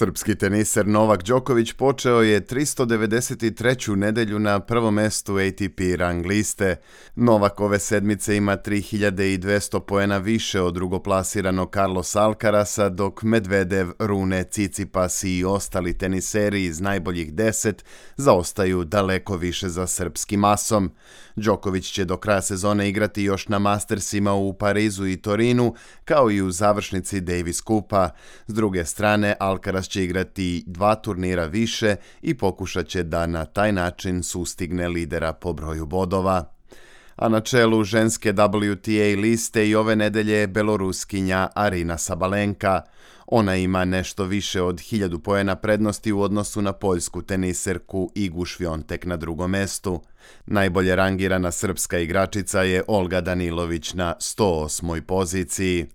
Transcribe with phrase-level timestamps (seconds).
[0.00, 3.96] Srpski teniser Novak Đoković počeo je 393.
[3.96, 6.76] nedelju na prvom mestu ATP rang liste.
[7.14, 15.24] Novak ove sedmice ima 3200 poena više od drugoplasiranog Carlos Alcarasa, dok Medvedev, Rune, Cicipas
[15.24, 17.84] i ostali teniseri iz najboljih deset
[18.16, 20.90] zaostaju daleko više za srpskim masom.
[21.36, 25.74] Đoković će do kraja sezone igrati još na Mastersima u Parizu i Torinu,
[26.04, 28.10] kao i u završnici Davis Kupa.
[28.46, 34.22] S druge strane, Alcaraz će igrati dva turnira više i pokušat da na taj način
[34.22, 36.44] sustigne lidera po broju bodova.
[37.16, 42.82] A na čelu ženske WTA liste i ove nedelje je beloruskinja Arina Sabalenka.
[43.26, 49.06] Ona ima nešto više od hiljadu poena prednosti u odnosu na poljsku teniserku Igu Švjontek
[49.06, 50.02] na drugom mestu.
[50.46, 55.00] Najbolje rangirana srpska igračica je Olga Danilović na 108.
[55.00, 55.86] poziciji.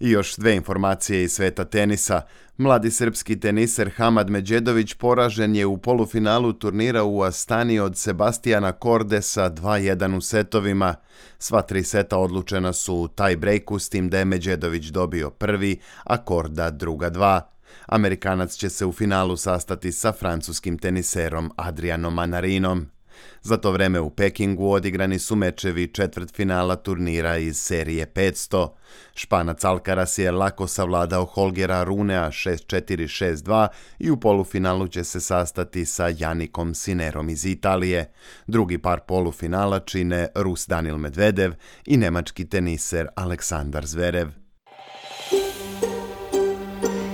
[0.00, 2.22] I još dve informacije iz sveta tenisa.
[2.56, 9.50] Mladi srpski teniser Hamad Međedović poražen je u polufinalu turnira u Astani od Sebastijana Kordesa
[9.50, 10.94] 2-1 u setovima.
[11.38, 15.80] Sva tri seta odlučena su u taj breaku s tim da je Međedović dobio prvi,
[16.04, 17.50] a Korda druga dva.
[17.86, 22.86] Amerikanac će se u finalu sastati sa francuskim teniserom Adrianom Manarinom.
[23.42, 28.68] Za to vreme u Pekingu odigrani su mečevi četvrt finala turnira iz serije 500.
[29.14, 33.68] Španac Alcaraz je lako savladao Holgera Runea 6-4-6-2
[33.98, 38.12] i u polufinalu će se sastati sa Janikom Sinerom iz Italije.
[38.46, 41.52] Drugi par polufinala čine Rus Danil Medvedev
[41.86, 44.28] i nemački teniser Aleksandar Zverev.